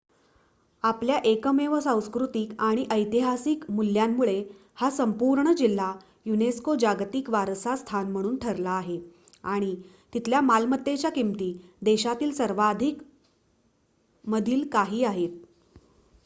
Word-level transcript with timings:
आपल्या 0.83 1.17
एकमेव 1.23 1.79
सांस्कृतिक 1.79 2.53
आणि 2.59 2.85
ऐतिहासिक 2.91 3.69
मुल्यामुळे 3.71 4.43
हा 4.77 4.89
संपूर्ण 4.91 5.53
जिल्हा 5.53 5.91
युनेस्को 6.25 6.75
जागतिक 6.75 7.29
वारसा 7.29 7.75
स्थान 7.75 8.11
म्हणून 8.11 8.37
ठरला 8.37 8.71
आहे 8.71 8.99
आणि 9.49 9.75
तिथल्या 10.13 10.41
मालमत्तेच्या 10.41 11.11
किमती 11.11 11.53
देशातील 11.81 12.31
सर्वाधिक 12.33 13.01
मधील 14.25 14.67
काही 14.69 15.03
आहेत 15.03 15.39